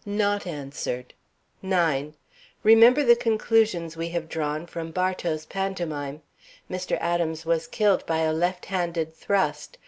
[Sidenote: 0.00 0.18
Not 0.18 0.46
Answered] 0.48 1.14
9. 1.62 2.14
Remember 2.64 3.04
the 3.04 3.14
conclusions 3.14 3.96
we 3.96 4.08
have 4.08 4.28
drawn 4.28 4.66
from 4.66 4.90
Bartow's 4.90 5.46
pantomime. 5.46 6.22
Mr. 6.68 6.98
Adams 7.00 7.46
was 7.46 7.68
killed 7.68 8.04
by 8.04 8.18
a 8.22 8.32
left 8.32 8.66
handed 8.66 9.14
thrust. 9.14 9.78